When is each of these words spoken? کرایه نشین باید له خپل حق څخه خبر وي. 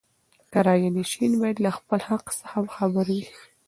کرایه 0.53 0.89
نشین 0.97 1.31
باید 1.41 1.57
له 1.65 1.71
خپل 1.77 1.99
حق 2.09 2.25
څخه 2.39 2.59
خبر 2.75 3.05
وي. 3.13 3.23